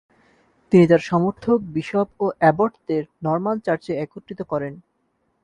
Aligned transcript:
তিনি 0.71 0.85
তার 0.87 1.01
সমর্থক, 1.01 1.57
বিশপ 1.73 2.07
ও 2.19 2.25
অ্যাবটদের 2.39 3.03
নরমান 3.23 3.57
চার্চে 3.65 3.91
একত্রিত 3.95 4.39
করেন। 4.43 4.73